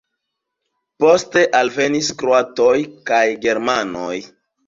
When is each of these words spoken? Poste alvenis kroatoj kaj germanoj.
Poste 1.03 1.43
alvenis 1.59 2.09
kroatoj 2.21 2.73
kaj 3.11 3.23
germanoj. 3.47 4.19